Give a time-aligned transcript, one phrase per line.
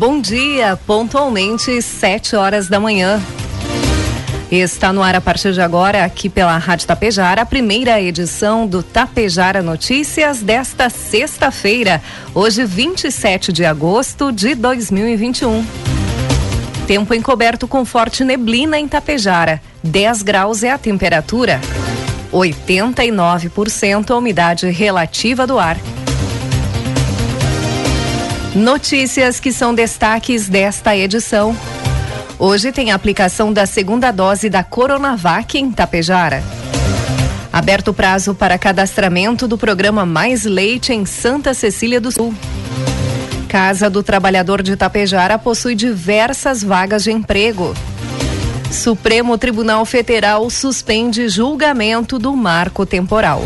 [0.00, 3.20] Bom dia, pontualmente sete horas da manhã.
[4.50, 8.82] Está no ar a partir de agora, aqui pela Rádio Tapejara, a primeira edição do
[8.82, 12.02] Tapejara Notícias desta sexta-feira,
[12.34, 15.66] hoje 27 de agosto de 2021.
[16.86, 19.60] Tempo encoberto com forte neblina em Tapejara.
[19.84, 21.60] 10 graus é a temperatura.
[22.32, 25.76] 89% a umidade relativa do ar.
[28.54, 31.56] Notícias que são destaques desta edição.
[32.36, 36.42] Hoje tem a aplicação da segunda dose da Coronavac em Tapejara.
[37.52, 42.34] Aberto prazo para cadastramento do programa Mais Leite em Santa Cecília do Sul.
[43.48, 47.72] Casa do Trabalhador de Tapejara possui diversas vagas de emprego.
[48.68, 53.44] Supremo Tribunal Federal suspende julgamento do marco temporal.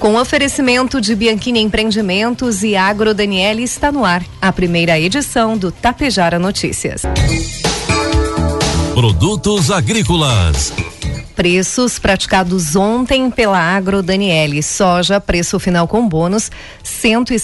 [0.00, 5.70] Com oferecimento de Bianchini Empreendimentos e Agro Daniele está no ar a primeira edição do
[5.70, 7.02] Tapejara Notícias.
[8.94, 10.72] Produtos agrícolas.
[11.36, 14.62] Preços praticados ontem pela Agro Daniele.
[14.62, 16.50] Soja, preço final com bônus,
[16.82, 17.38] cento e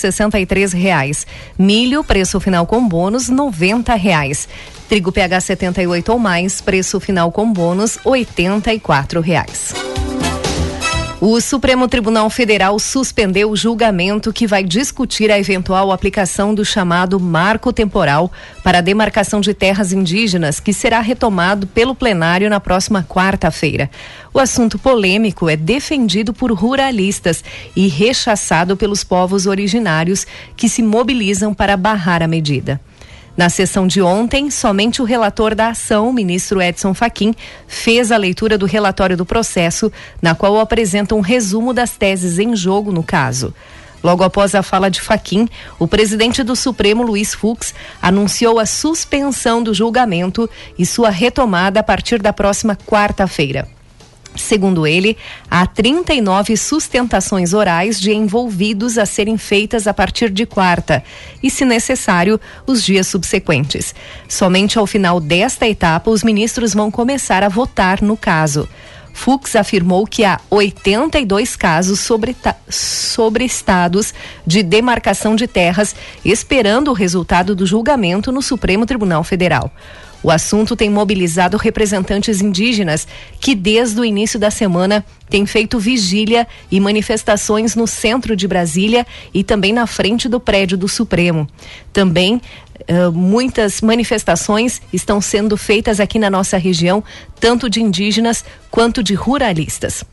[0.72, 1.26] reais.
[1.58, 4.48] Milho, preço final com bônus, noventa reais.
[4.88, 8.80] Trigo PH 78 ou mais, preço final com bônus, oitenta e
[9.20, 9.74] reais.
[11.18, 17.18] O Supremo Tribunal Federal suspendeu o julgamento que vai discutir a eventual aplicação do chamado
[17.18, 18.30] marco temporal
[18.62, 23.90] para a demarcação de terras indígenas, que será retomado pelo plenário na próxima quarta-feira.
[24.32, 27.42] O assunto polêmico é defendido por ruralistas
[27.74, 32.78] e rechaçado pelos povos originários que se mobilizam para barrar a medida.
[33.36, 37.34] Na sessão de ontem, somente o relator da ação, ministro Edson Fachin,
[37.68, 39.92] fez a leitura do relatório do processo,
[40.22, 43.52] na qual apresenta um resumo das teses em jogo no caso.
[44.02, 45.48] Logo após a fala de Faquim,
[45.78, 50.48] o presidente do Supremo, Luiz Fux, anunciou a suspensão do julgamento
[50.78, 53.75] e sua retomada a partir da próxima quarta-feira.
[54.36, 55.16] Segundo ele,
[55.50, 61.02] há 39 sustentações orais de envolvidos a serem feitas a partir de quarta
[61.42, 63.94] e, se necessário, os dias subsequentes.
[64.28, 68.68] Somente ao final desta etapa, os ministros vão começar a votar no caso.
[69.16, 72.36] Fux afirmou que há 82 casos sobre,
[72.68, 74.12] sobre estados
[74.46, 79.72] de demarcação de terras esperando o resultado do julgamento no Supremo Tribunal Federal.
[80.26, 83.06] O assunto tem mobilizado representantes indígenas
[83.38, 89.06] que, desde o início da semana, têm feito vigília e manifestações no centro de Brasília
[89.32, 91.46] e também na frente do prédio do Supremo.
[91.92, 92.42] Também
[92.88, 97.02] Uh, muitas manifestações estão sendo feitas aqui na nossa região,
[97.40, 100.04] tanto de indígenas quanto de ruralistas.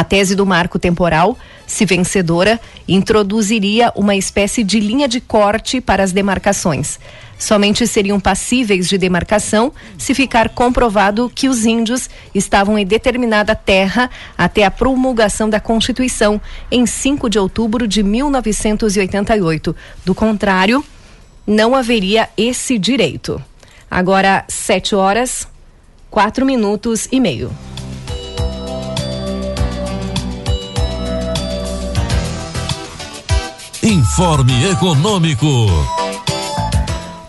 [0.00, 6.02] A tese do marco temporal, se vencedora, introduziria uma espécie de linha de corte para
[6.02, 6.98] as demarcações.
[7.38, 14.08] Somente seriam passíveis de demarcação se ficar comprovado que os índios estavam em determinada terra
[14.38, 16.40] até a promulgação da Constituição,
[16.72, 19.76] em 5 de outubro de 1988.
[20.02, 20.82] Do contrário,
[21.46, 23.38] não haveria esse direito.
[23.90, 25.46] Agora, sete horas,
[26.10, 27.50] quatro minutos e meio.
[33.82, 35.46] Informe Econômico.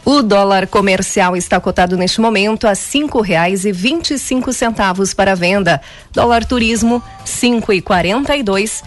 [0.03, 5.13] O dólar comercial está cotado neste momento a cinco reais e vinte e cinco centavos
[5.13, 5.81] para venda.
[6.11, 8.83] Dólar turismo cinco e quarenta e dois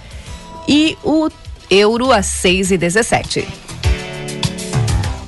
[0.69, 1.31] e o
[1.71, 3.49] euro a seis e dezessete.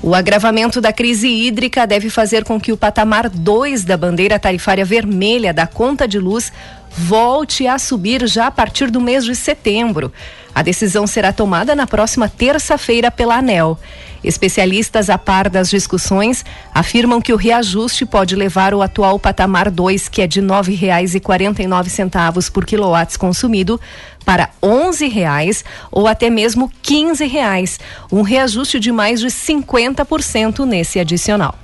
[0.02, 4.84] O agravamento da crise hídrica deve fazer com que o patamar 2 da bandeira tarifária
[4.84, 6.52] vermelha da conta de luz
[6.96, 10.12] volte a subir já a partir do mês de setembro.
[10.54, 13.78] A decisão será tomada na próxima terça-feira pela ANEL.
[14.24, 16.44] Especialistas, a par das discussões,
[16.74, 22.50] afirmam que o reajuste pode levar o atual patamar 2, que é de R$ 9,49
[22.50, 23.78] por quilowatts consumido,
[24.24, 25.62] para R$ 11,00
[25.92, 27.78] ou até mesmo R$ 15,00,
[28.10, 31.54] um reajuste de mais de 50% nesse adicional.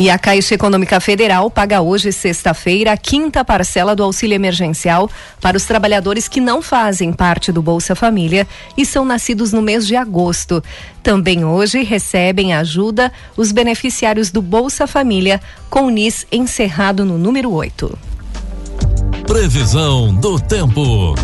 [0.00, 5.10] E a Caixa Econômica Federal paga hoje, sexta-feira, a quinta parcela do auxílio emergencial
[5.42, 8.48] para os trabalhadores que não fazem parte do Bolsa Família
[8.78, 10.64] e são nascidos no mês de agosto.
[11.02, 15.38] Também hoje recebem ajuda os beneficiários do Bolsa Família
[15.68, 17.98] com o NIS encerrado no número 8.
[19.26, 21.14] Previsão do tempo.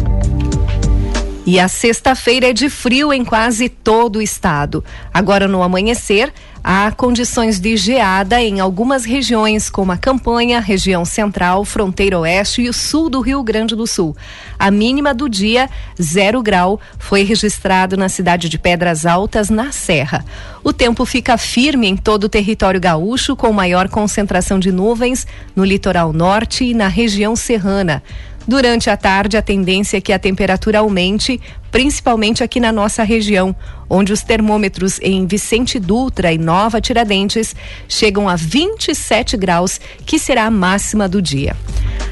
[1.46, 4.84] E a sexta-feira é de frio em quase todo o estado.
[5.14, 6.32] Agora no amanhecer,
[6.62, 12.68] há condições de geada em algumas regiões, como a Campanha, região central, fronteira oeste e
[12.68, 14.16] o sul do Rio Grande do Sul.
[14.58, 15.70] A mínima do dia,
[16.02, 20.24] zero grau, foi registrado na cidade de Pedras Altas, na Serra.
[20.64, 25.64] O tempo fica firme em todo o território gaúcho, com maior concentração de nuvens no
[25.64, 28.02] litoral norte e na região serrana.
[28.46, 31.40] Durante a tarde, a tendência é que a temperatura aumente,
[31.72, 33.54] principalmente aqui na nossa região,
[33.90, 37.56] onde os termômetros em Vicente Dutra e Nova Tiradentes
[37.88, 41.56] chegam a 27 graus, que será a máxima do dia.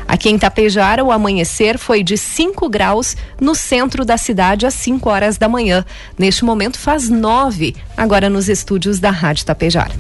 [0.09, 5.09] Aqui em Tapejara, o amanhecer foi de 5 graus no centro da cidade às 5
[5.09, 5.85] horas da manhã.
[6.19, 9.95] Neste momento faz 9, agora nos estúdios da Rádio Tapejara.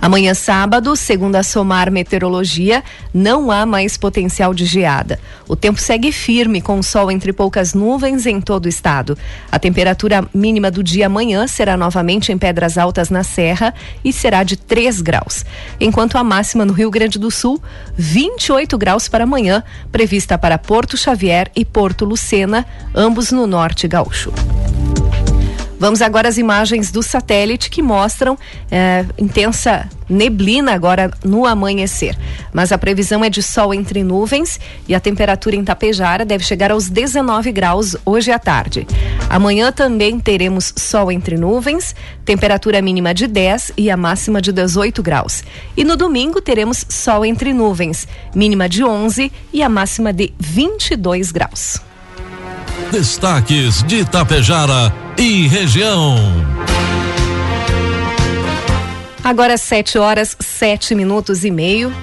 [0.00, 5.18] Amanhã, sábado, segundo a Somar Meteorologia, não há mais potencial de geada.
[5.48, 9.18] O tempo segue firme, com sol entre poucas nuvens em todo o estado.
[9.50, 13.74] A temperatura mínima do dia amanhã será novamente em Pedras Altas, na Serra,
[14.04, 15.44] e será de 3 graus.
[15.80, 17.60] Enquanto a máxima no Rio Grande do Sul,
[17.96, 24.32] 28 graus para amanhã, prevista para Porto Xavier e Porto Lucena, ambos no norte gaúcho.
[25.78, 28.36] Vamos agora às imagens do satélite que mostram
[28.70, 32.18] é, intensa neblina agora no amanhecer.
[32.52, 34.58] Mas a previsão é de sol entre nuvens
[34.88, 38.86] e a temperatura em Tapejara deve chegar aos 19 graus hoje à tarde.
[39.30, 41.94] Amanhã também teremos sol entre nuvens,
[42.24, 45.44] temperatura mínima de 10 e a máxima de 18 graus.
[45.76, 51.30] E no domingo teremos sol entre nuvens, mínima de 11 e a máxima de 22
[51.30, 51.87] graus.
[52.90, 56.16] Destaques de Itapejara e região.
[59.22, 61.94] Agora sete horas, sete minutos e meio.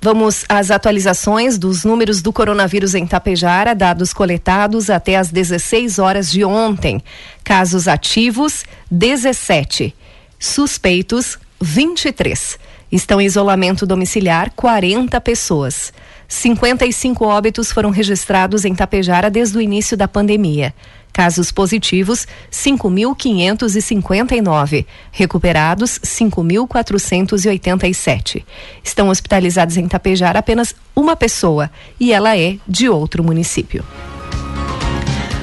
[0.00, 6.32] Vamos às atualizações dos números do coronavírus em Tapejara, dados coletados até às 16 horas
[6.32, 7.00] de ontem.
[7.44, 9.94] Casos ativos, 17.
[10.36, 12.58] Suspeitos, 23.
[12.90, 15.92] Estão em isolamento domiciliar 40 pessoas.
[16.32, 20.72] 55 óbitos foram registrados em Tapejara desde o início da pandemia.
[21.12, 24.86] Casos positivos, 5.559.
[25.10, 28.42] Recuperados, 5.487.
[28.82, 31.70] Estão hospitalizados em Tapejara apenas uma pessoa
[32.00, 33.84] e ela é de outro município.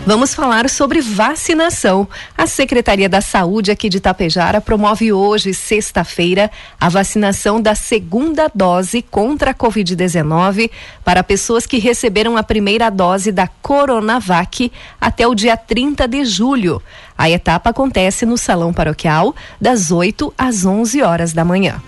[0.09, 2.07] Vamos falar sobre vacinação.
[2.35, 6.49] A Secretaria da Saúde aqui de Tapejara promove hoje, sexta-feira,
[6.81, 10.71] a vacinação da segunda dose contra a Covid-19
[11.05, 16.81] para pessoas que receberam a primeira dose da Coronavac até o dia 30 de julho.
[17.15, 21.79] A etapa acontece no Salão Paroquial, das 8 às 11 horas da manhã.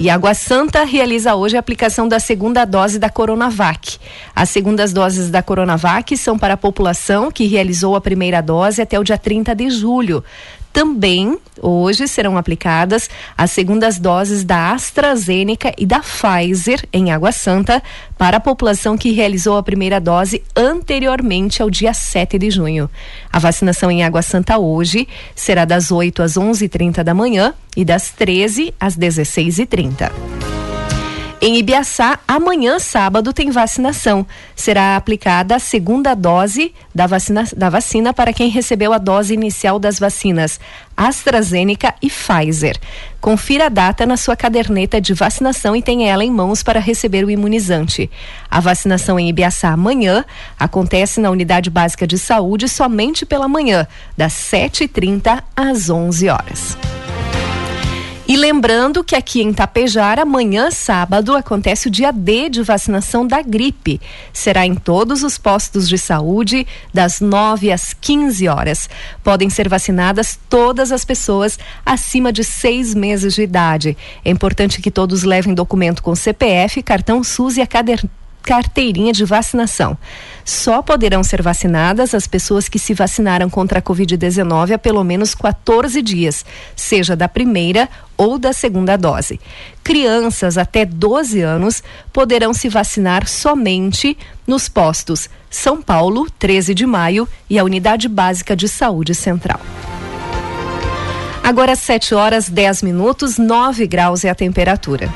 [0.00, 3.98] E Água Santa realiza hoje a aplicação da segunda dose da Coronavac.
[4.32, 8.96] As segundas doses da Coronavac são para a população que realizou a primeira dose até
[8.96, 10.22] o dia 30 de julho.
[10.72, 17.82] Também hoje serão aplicadas as segundas doses da AstraZeneca e da Pfizer em Água Santa
[18.16, 22.88] para a população que realizou a primeira dose anteriormente ao dia 7 de junho.
[23.32, 28.10] A vacinação em Água Santa hoje será das 8 às 11h30 da manhã e das
[28.10, 30.12] 13 às 16h30.
[31.40, 34.26] Em Ibiaçá, amanhã, sábado, tem vacinação.
[34.56, 39.78] Será aplicada a segunda dose da vacina, da vacina para quem recebeu a dose inicial
[39.78, 40.58] das vacinas
[40.96, 42.76] AstraZeneca e Pfizer.
[43.20, 47.24] Confira a data na sua caderneta de vacinação e tenha ela em mãos para receber
[47.24, 48.10] o imunizante.
[48.50, 50.24] A vacinação em Ibiaçá amanhã
[50.58, 56.76] acontece na Unidade Básica de Saúde somente pela manhã, das 7h30 às 11 horas.
[58.28, 63.40] E lembrando que aqui em Tapejara, amanhã, sábado, acontece o dia D de vacinação da
[63.40, 63.98] gripe.
[64.34, 68.90] Será em todos os postos de saúde, das 9 às 15 horas.
[69.24, 73.96] Podem ser vacinadas todas as pessoas acima de seis meses de idade.
[74.22, 79.24] É importante que todos levem documento com CPF, cartão SUS e a caderneta carteirinha de
[79.24, 79.96] vacinação.
[80.44, 85.34] Só poderão ser vacinadas as pessoas que se vacinaram contra a Covid-19 há pelo menos
[85.34, 89.38] 14 dias, seja da primeira ou da segunda dose.
[89.84, 94.16] Crianças até 12 anos poderão se vacinar somente
[94.46, 99.60] nos postos São Paulo, 13 de maio e a Unidade Básica de Saúde Central.
[101.42, 105.08] Agora 7 horas 10 minutos, 9 graus é a temperatura.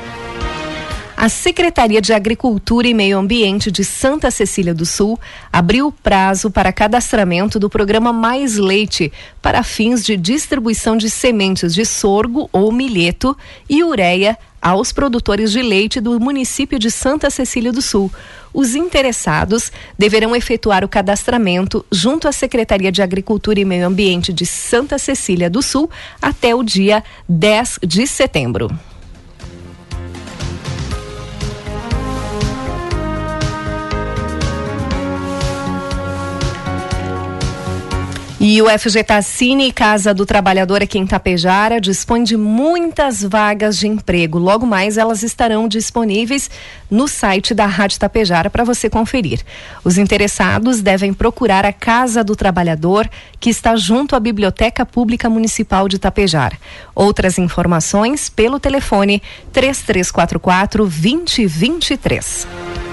[1.23, 5.17] A Secretaria de Agricultura e Meio Ambiente de Santa Cecília do Sul
[5.53, 9.09] abriu o prazo para cadastramento do programa Mais Leite
[9.41, 13.37] para fins de distribuição de sementes de sorgo ou milheto
[13.69, 18.11] e ureia aos produtores de leite do município de Santa Cecília do Sul.
[18.53, 24.45] Os interessados deverão efetuar o cadastramento junto à Secretaria de Agricultura e Meio Ambiente de
[24.45, 25.89] Santa Cecília do Sul
[26.21, 28.69] até o dia 10 de setembro.
[38.45, 43.87] E o FG Tassini, Casa do Trabalhador aqui em Tapejara, dispõe de muitas vagas de
[43.87, 44.37] emprego.
[44.37, 46.51] Logo mais elas estarão disponíveis
[46.91, 49.39] no site da Rádio Tapejara para você conferir.
[49.81, 53.09] Os interessados devem procurar a Casa do Trabalhador,
[53.39, 56.57] que está junto à Biblioteca Pública Municipal de Tapejara.
[56.93, 59.23] Outras informações pelo telefone
[59.53, 62.92] 3344 2023.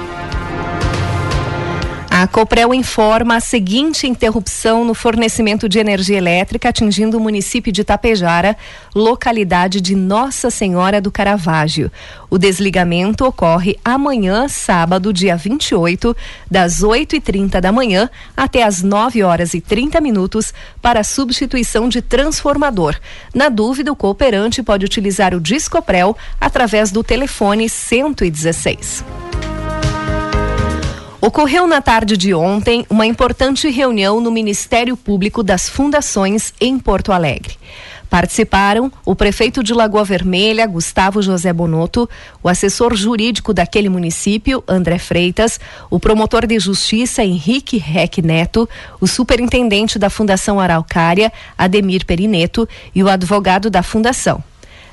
[2.20, 7.82] A Coprel informa a seguinte interrupção no fornecimento de energia elétrica atingindo o município de
[7.82, 8.58] Tapejara,
[8.94, 11.90] localidade de Nossa Senhora do Caravaggio.
[12.28, 16.14] O desligamento ocorre amanhã, sábado, dia 28,
[16.50, 23.00] das 8h30 da manhã até as 9 horas e 30 minutos para substituição de transformador.
[23.34, 29.04] Na dúvida, o cooperante pode utilizar o Discoprel através do telefone 116.
[31.22, 37.12] Ocorreu na tarde de ontem uma importante reunião no Ministério Público das Fundações em Porto
[37.12, 37.58] Alegre.
[38.08, 42.08] Participaram o prefeito de Lagoa Vermelha, Gustavo José Bonotto,
[42.42, 45.60] o assessor jurídico daquele município, André Freitas,
[45.90, 48.66] o promotor de justiça, Henrique Reck Neto,
[48.98, 54.42] o superintendente da Fundação Araucária, Ademir Perineto, e o advogado da Fundação.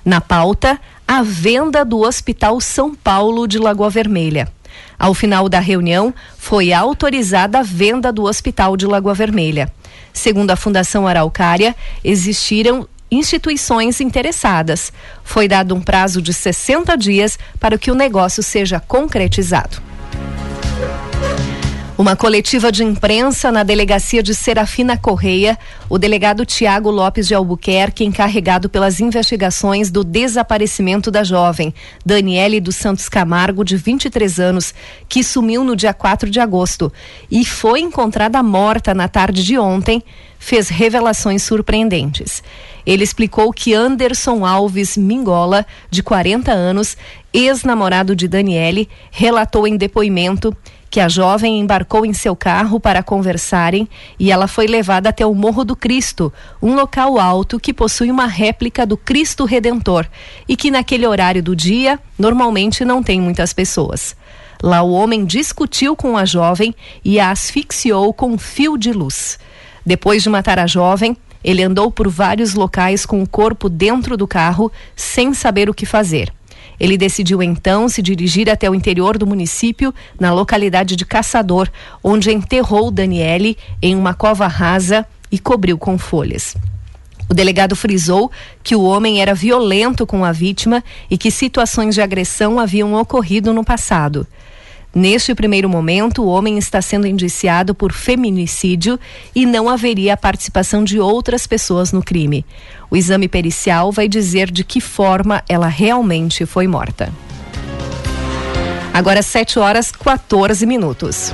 [0.04, 4.57] Na pauta, a venda do Hospital São Paulo de Lagoa Vermelha.
[5.00, 9.72] Ao final da reunião, foi autorizada a venda do Hospital de Lagoa Vermelha.
[10.12, 14.92] Segundo a Fundação Araucária, existiram instituições interessadas.
[15.24, 19.82] Foi dado um prazo de 60 dias para que o negócio seja concretizado.
[21.98, 25.58] Uma coletiva de imprensa na delegacia de Serafina Correia,
[25.90, 31.74] o delegado Tiago Lopes de Albuquerque, encarregado pelas investigações do desaparecimento da jovem.
[32.06, 34.76] Daniele dos Santos Camargo, de 23 anos,
[35.10, 36.94] que sumiu no dia 4 de agosto.
[37.32, 40.04] E foi encontrada morta na tarde de ontem,
[40.38, 42.44] fez revelações surpreendentes.
[42.86, 46.96] Ele explicou que Anderson Alves Mingola, de 40 anos,
[47.34, 50.56] ex-namorado de Daniele, relatou em depoimento
[50.90, 53.88] que a jovem embarcou em seu carro para conversarem
[54.20, 58.26] e ela foi levada até o Morro do Cristo, um local alto que possui uma
[58.26, 60.06] réplica do Cristo Redentor
[60.48, 64.16] e que naquele horário do dia normalmente não tem muitas pessoas.
[64.62, 69.38] Lá o homem discutiu com a jovem e a asfixiou com um fio de luz.
[69.86, 74.28] Depois de matar a jovem, ele andou por vários locais com o corpo dentro do
[74.28, 76.34] carro sem saber o que fazer.
[76.80, 81.70] Ele decidiu então se dirigir até o interior do município, na localidade de Caçador,
[82.04, 86.56] onde enterrou Daniele em uma cova rasa e cobriu com folhas.
[87.30, 88.32] O delegado frisou
[88.64, 93.54] que o homem era violento com a vítima e que situações de agressão haviam ocorrido
[93.54, 94.26] no passado.
[94.96, 99.00] Neste primeiro momento, o homem está sendo indiciado por feminicídio
[99.36, 102.46] e não haveria a participação de outras pessoas no crime.
[102.90, 107.14] O exame pericial vai dizer de que forma ela realmente foi morta.
[108.94, 111.32] Agora 7 horas 14 minutos.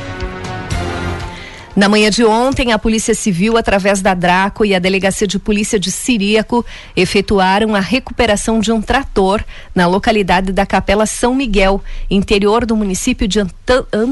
[1.75, 5.79] Na manhã de ontem, a Polícia Civil, através da Draco e a Delegacia de Polícia
[5.79, 6.63] de Siríaco,
[6.95, 13.27] efetuaram a recuperação de um trator na localidade da Capela São Miguel, interior do município
[13.27, 13.39] de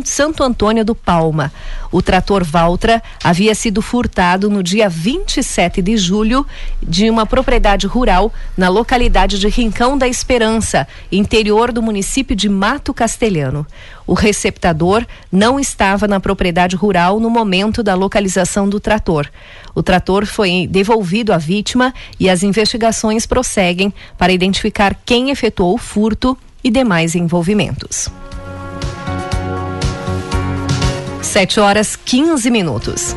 [0.05, 1.53] Santo Antônio do Palma.
[1.91, 6.43] O trator Valtra havia sido furtado no dia 27 de julho
[6.81, 12.91] de uma propriedade rural na localidade de Rincão da Esperança, interior do município de Mato
[12.91, 13.67] Castelhano.
[14.05, 19.29] O receptador não estava na propriedade rural no momento da localização do trator.
[19.73, 25.77] O trator foi devolvido à vítima e as investigações prosseguem para identificar quem efetuou o
[25.77, 28.09] furto e demais envolvimentos.
[31.21, 33.15] 7 horas 15 minutos.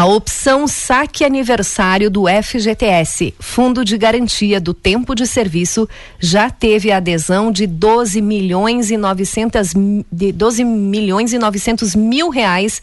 [0.00, 5.86] A opção Saque Aniversário do FGTS, Fundo de Garantia do Tempo de Serviço,
[6.18, 9.74] já teve adesão de 12 milhões e 900
[10.10, 12.80] de 12 milhões e 900 mil reais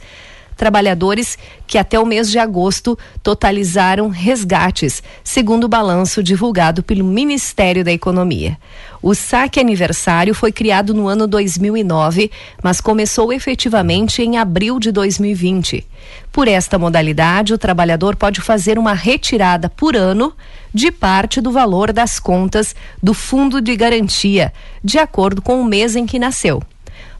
[0.57, 1.37] trabalhadores
[1.67, 7.91] que até o mês de agosto totalizaram resgates, segundo o balanço divulgado pelo Ministério da
[7.91, 8.57] Economia.
[9.01, 12.31] O saque aniversário foi criado no ano 2009,
[12.63, 15.85] mas começou efetivamente em abril de 2020.
[16.31, 20.33] Por esta modalidade, o trabalhador pode fazer uma retirada por ano
[20.73, 24.51] de parte do valor das contas do Fundo de Garantia,
[24.83, 26.61] de acordo com o mês em que nasceu.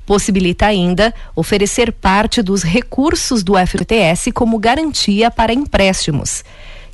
[0.08, 6.46] Possibilita ainda oferecer parte dos recursos do FGTS como garantia para empréstimos.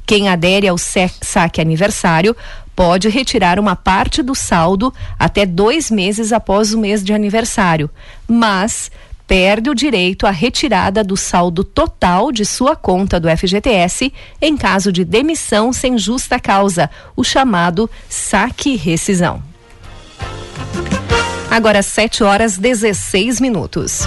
[0.03, 2.35] Quem adere ao saque aniversário
[2.75, 7.87] pode retirar uma parte do saldo até dois meses após o mês de aniversário,
[8.27, 8.89] mas
[9.27, 14.91] perde o direito à retirada do saldo total de sua conta do FGTS em caso
[14.91, 19.52] de demissão sem justa causa, o chamado saque rescisão.
[21.53, 23.99] Agora 7 horas 16 minutos.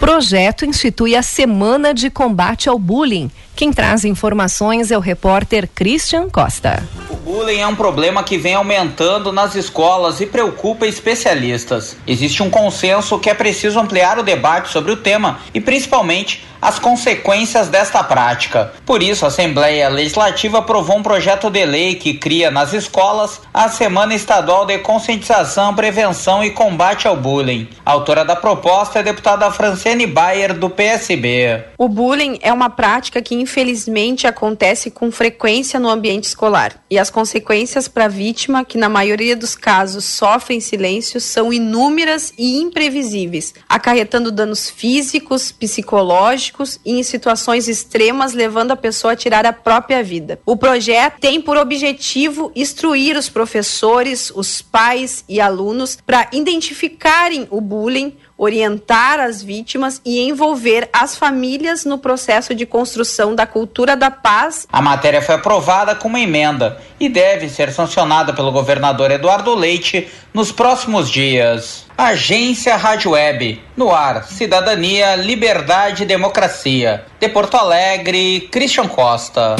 [0.00, 3.30] Projeto institui a Semana de Combate ao Bullying.
[3.54, 6.82] Quem traz informações é o repórter Christian Costa.
[7.08, 11.96] O bullying é um problema que vem aumentando nas escolas e preocupa especialistas.
[12.08, 16.78] Existe um consenso que é preciso ampliar o debate sobre o tema e, principalmente, as
[16.78, 18.72] consequências desta prática.
[18.86, 23.68] Por isso, a Assembleia Legislativa aprovou um projeto de lei que cria nas escolas a
[23.68, 27.68] Semana Estadual de Conscientização, Prevenção e Combate ao Bullying.
[27.84, 31.64] A autora da proposta é a deputada Franciane Bayer, do PSB.
[31.76, 36.74] O bullying é uma prática que, infelizmente, acontece com frequência no ambiente escolar.
[36.88, 41.52] E as consequências para a vítima, que na maioria dos casos sofre em silêncio, são
[41.52, 46.51] inúmeras e imprevisíveis, acarretando danos físicos, psicológicos
[46.84, 50.38] e em situações extremas, levando a pessoa a tirar a própria vida.
[50.44, 57.60] O projeto tem por objetivo instruir os professores, os pais e alunos para identificarem o
[57.60, 64.10] bullying, orientar as vítimas e envolver as famílias no processo de construção da cultura da
[64.10, 64.66] paz.
[64.72, 70.08] A matéria foi aprovada com uma emenda e deve ser sancionada pelo governador Eduardo Leite
[70.34, 71.86] nos próximos dias.
[71.96, 77.04] Agência Rádio Web, no ar, Cidadania, Liberdade e Democracia.
[77.20, 79.56] De Porto Alegre, Christian Costa.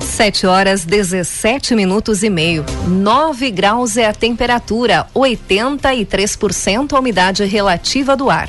[0.00, 2.64] 7 horas 17 minutos e meio.
[2.86, 8.48] 9 graus é a temperatura, 83% a umidade relativa do ar.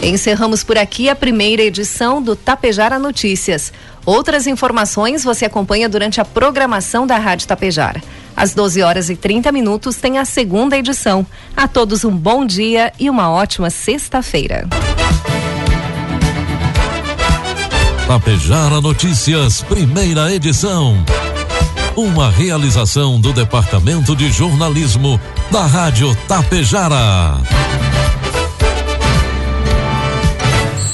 [0.00, 3.72] Encerramos por aqui a primeira edição do Tapejara Notícias.
[4.06, 8.00] Outras informações você acompanha durante a programação da Rádio Tapejara.
[8.38, 11.26] Às 12 horas e 30 minutos tem a segunda edição.
[11.56, 14.68] A todos um bom dia e uma ótima sexta-feira.
[18.06, 21.04] Tapejara Notícias, primeira edição.
[21.96, 25.20] Uma realização do Departamento de Jornalismo
[25.50, 27.42] da Rádio Tapejara.